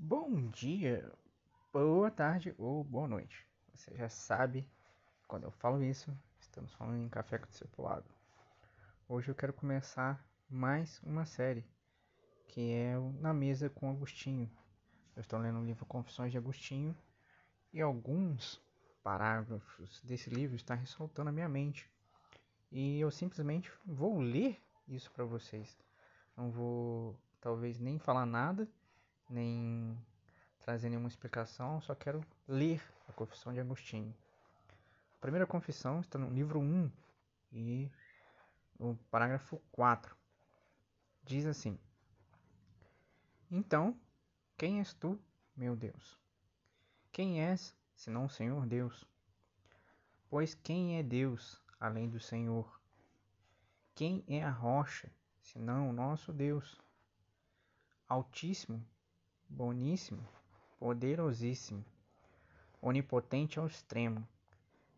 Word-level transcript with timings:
Bom 0.00 0.48
dia, 0.50 1.12
boa 1.72 2.08
tarde 2.08 2.54
ou 2.56 2.84
boa 2.84 3.08
noite. 3.08 3.44
Você 3.74 3.92
já 3.96 4.08
sabe, 4.08 4.64
quando 5.26 5.42
eu 5.42 5.50
falo 5.50 5.82
isso, 5.82 6.16
estamos 6.38 6.72
falando 6.74 7.02
em 7.02 7.08
Café 7.08 7.36
com 7.36 7.48
Discipulado. 7.48 8.08
Hoje 9.08 9.28
eu 9.28 9.34
quero 9.34 9.52
começar 9.52 10.24
mais 10.48 11.02
uma 11.02 11.26
série, 11.26 11.66
que 12.46 12.72
é 12.74 12.96
o 12.96 13.10
Na 13.14 13.34
Mesa 13.34 13.68
com 13.68 13.90
Agostinho. 13.90 14.48
Eu 15.16 15.20
estou 15.22 15.36
lendo 15.36 15.58
o 15.58 15.64
livro 15.64 15.84
Confissões 15.84 16.30
de 16.30 16.38
Agostinho 16.38 16.96
e 17.72 17.80
alguns 17.80 18.62
parágrafos 19.02 20.00
desse 20.02 20.30
livro 20.30 20.54
estão 20.54 20.76
ressaltando 20.76 21.30
a 21.30 21.32
minha 21.32 21.48
mente. 21.48 21.90
E 22.70 23.00
eu 23.00 23.10
simplesmente 23.10 23.68
vou 23.84 24.20
ler 24.20 24.62
isso 24.86 25.10
para 25.10 25.24
vocês. 25.24 25.76
Não 26.36 26.52
vou, 26.52 27.18
talvez, 27.40 27.80
nem 27.80 27.98
falar 27.98 28.26
nada 28.26 28.68
nem 29.28 29.96
trazer 30.60 30.88
nenhuma 30.88 31.08
explicação, 31.08 31.80
só 31.80 31.94
quero 31.94 32.24
ler 32.46 32.82
a 33.08 33.12
Confissão 33.12 33.52
de 33.52 33.60
Agostinho. 33.60 34.14
A 35.16 35.20
primeira 35.20 35.46
confissão 35.46 36.00
está 36.00 36.18
no 36.18 36.30
livro 36.30 36.60
1 36.60 36.90
e 37.52 37.90
no 38.78 38.96
parágrafo 39.10 39.60
4. 39.72 40.16
Diz 41.24 41.46
assim: 41.46 41.78
Então, 43.50 43.98
quem 44.56 44.78
és 44.78 44.94
tu, 44.94 45.20
meu 45.56 45.74
Deus? 45.74 46.18
Quem 47.10 47.42
és, 47.42 47.74
senão 47.96 48.26
o 48.26 48.30
Senhor 48.30 48.64
Deus? 48.66 49.04
Pois 50.30 50.54
quem 50.54 50.98
é 50.98 51.02
Deus 51.02 51.60
além 51.80 52.08
do 52.08 52.20
Senhor? 52.20 52.80
Quem 53.94 54.22
é 54.28 54.44
a 54.44 54.50
rocha, 54.50 55.10
senão 55.40 55.90
o 55.90 55.92
nosso 55.92 56.32
Deus? 56.32 56.80
Altíssimo 58.06 58.86
boníssimo, 59.48 60.22
poderosíssimo, 60.78 61.84
onipotente 62.82 63.58
ao 63.58 63.66
extremo, 63.66 64.26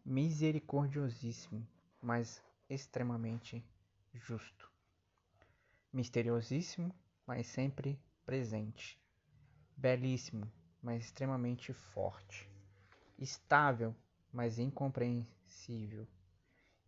misericordiosíssimo, 0.05 1.67
mas 2.03 2.43
extremamente 2.69 3.65
justo, 4.12 4.71
misteriosíssimo, 5.93 6.93
mas 7.27 7.47
sempre 7.47 7.98
presente, 8.27 9.01
belíssimo, 9.77 10.51
mas 10.83 11.05
extremamente 11.05 11.73
forte, 11.73 12.51
estável, 13.19 13.95
mas 14.33 14.59
incompreensível, 14.59 16.06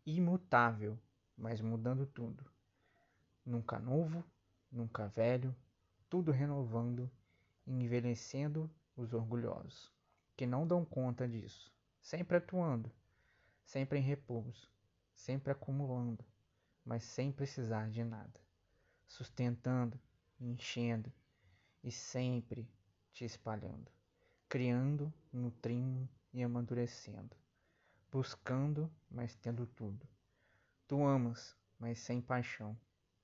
imutável, 0.04 0.98
mas 1.36 1.60
mudando 1.60 2.06
tudo, 2.06 2.44
nunca 3.46 3.78
novo, 3.78 4.24
nunca 4.70 5.06
velho, 5.06 5.54
tudo 6.08 6.32
renovando 6.32 7.10
envelhecendo 7.66 8.70
os 8.96 9.12
orgulhosos, 9.12 9.92
que 10.36 10.46
não 10.46 10.66
dão 10.66 10.84
conta 10.84 11.28
disso, 11.28 11.72
sempre 12.00 12.36
atuando, 12.36 12.90
sempre 13.64 13.98
em 13.98 14.02
repouso, 14.02 14.70
sempre 15.14 15.52
acumulando, 15.52 16.24
mas 16.84 17.04
sem 17.04 17.30
precisar 17.30 17.90
de 17.90 18.02
nada, 18.02 18.40
sustentando, 19.06 19.98
enchendo 20.40 21.12
e 21.82 21.90
sempre 21.90 22.68
te 23.12 23.24
espalhando, 23.24 23.90
criando, 24.48 25.12
nutrindo 25.32 26.08
e 26.32 26.42
amadurecendo, 26.42 27.36
buscando, 28.10 28.90
mas 29.10 29.36
tendo 29.36 29.66
tudo. 29.66 30.06
Tu 30.88 31.02
amas, 31.04 31.56
mas 31.78 31.98
sem 31.98 32.20
paixão, 32.20 32.76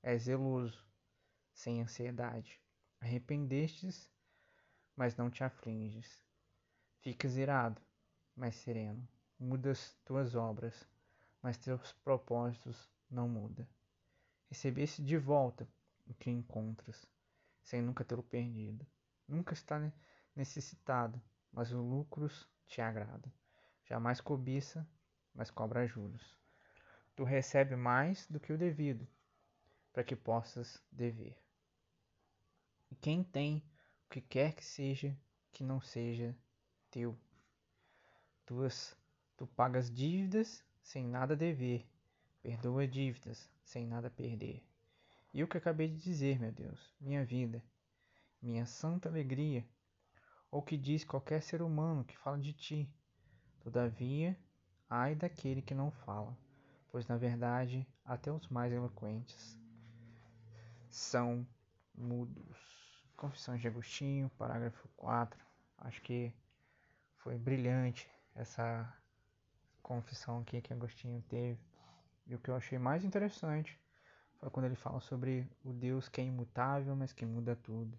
és 0.03 0.23
zeloso, 0.23 0.87
sem 1.53 1.83
ansiedade, 1.83 2.61
arrependestes 3.01 4.09
mas 4.99 5.15
não 5.15 5.31
te 5.31 5.45
afliges. 5.45 6.21
Ficas 7.03 7.37
irado, 7.37 7.81
mas 8.35 8.57
sereno. 8.57 9.09
Mudas 9.39 9.97
tuas 10.05 10.35
obras, 10.35 10.75
mas 11.41 11.57
teus 11.57 11.93
propósitos 11.93 12.91
não 13.09 13.29
mudam. 13.29 13.65
Recebeste 14.49 15.01
de 15.01 15.17
volta 15.17 15.69
o 16.05 16.15
que 16.15 16.29
encontras, 16.29 17.07
sem 17.63 17.81
nunca 17.81 18.05
tê-lo 18.05 18.25
perdido. 18.25 18.85
Nunca 19.29 19.53
está 19.53 19.81
necessitado, 20.35 21.23
mas 21.53 21.71
os 21.71 21.79
lucros 21.79 22.49
te 22.67 22.81
agradam. 22.81 23.33
Jamais 23.85 24.21
cobiça, 24.21 24.85
mas 25.33 25.49
cobra 25.49 25.87
juros. 25.87 26.37
Tu 27.15 27.23
recebe 27.23 27.77
mais 27.77 28.27
do 28.27 28.41
que 28.41 28.53
o 28.53 28.59
devido, 28.59 29.07
para 29.93 30.03
que 30.03 30.17
possas 30.17 30.83
dever. 30.91 31.41
E 32.91 32.97
quem 32.97 33.23
tem 33.23 33.63
o 34.09 34.11
que 34.11 34.23
quer 34.23 34.55
que 34.55 34.65
seja 34.65 35.15
que 35.53 35.63
não 35.63 35.83
seja 35.83 36.35
teu. 36.91 37.15
Tuas, 38.47 38.97
tu 39.37 39.47
pagas 39.49 39.91
dívidas 39.91 40.65
sem 40.83 41.07
nada 41.07 41.37
dever, 41.37 41.87
perdoa 42.43 42.89
dívidas 42.89 43.51
sem 43.63 43.87
nada 43.87 44.09
perder. 44.09 44.65
E 45.35 45.45
o 45.45 45.47
que 45.47 45.59
acabei 45.59 45.89
de 45.89 46.01
dizer, 46.01 46.41
meu 46.41 46.51
Deus, 46.51 46.97
minha 46.99 47.23
vida, 47.23 47.63
minha 48.41 48.65
santa 48.65 49.11
alegria, 49.11 49.63
ou 50.51 50.63
que 50.63 50.79
diz 50.79 51.05
qualquer 51.05 51.43
ser 51.43 51.61
humano 51.61 52.03
que 52.03 52.17
fala 52.17 52.39
de 52.39 52.55
ti. 52.55 52.91
Todavia, 53.61 54.35
ai 54.89 55.15
daquele 55.15 55.61
que 55.61 55.75
não 55.75 55.91
fala, 55.91 56.35
pois 56.91 57.07
na 57.07 57.19
verdade 57.19 57.87
até 58.07 58.33
os 58.33 58.49
mais 58.49 58.73
eloquentes 58.73 59.61
são 60.89 61.47
mudos. 61.95 62.78
Confissões 63.19 63.61
de 63.61 63.67
Agostinho, 63.67 64.31
parágrafo 64.39 64.87
4. 64.97 65.45
Acho 65.79 66.01
que 66.03 66.33
foi 67.17 67.37
brilhante 67.37 68.09
essa 68.33 68.97
confissão 69.83 70.39
aqui 70.39 70.63
que 70.63 70.73
Agostinho 70.73 71.21
teve. 71.23 71.59
E 72.29 72.37
o 72.37 72.39
que 72.39 72.49
eu 72.49 72.55
achei 72.55 72.79
mais 72.79 73.03
interessante 73.05 73.77
foi 74.37 74.49
quando 74.51 74.67
ele 74.67 74.77
fala 74.77 75.01
sobre 75.01 75.51
o 75.65 75.73
Deus 75.73 76.09
que 76.09 76.21
é 76.21 76.25
imutável, 76.25 76.95
mas 76.95 77.13
que 77.13 77.27
muda 77.27 77.57
tudo. 77.57 77.99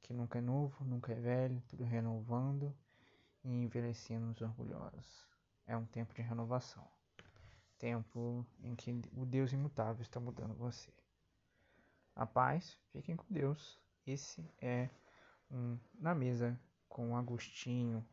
Que 0.00 0.14
nunca 0.14 0.38
é 0.38 0.40
novo, 0.40 0.82
nunca 0.82 1.12
é 1.12 1.20
velho, 1.20 1.62
tudo 1.68 1.84
renovando 1.84 2.74
e 3.44 3.50
envelhecendo 3.50 4.30
os 4.30 4.40
orgulhosos. 4.40 5.28
É 5.66 5.76
um 5.76 5.84
tempo 5.84 6.14
de 6.14 6.22
renovação. 6.22 6.88
Tempo 7.76 8.46
em 8.62 8.74
que 8.74 8.98
o 9.12 9.26
Deus 9.26 9.52
imutável 9.52 10.00
está 10.00 10.18
mudando 10.18 10.54
você. 10.54 10.90
A 12.16 12.24
paz, 12.24 12.78
fiquem 12.90 13.14
com 13.14 13.26
Deus 13.28 13.78
esse 14.06 14.44
é 14.60 14.88
um 15.50 15.78
Na 15.98 16.14
Mesa 16.14 16.58
com 16.88 17.16
Agostinho. 17.16 18.04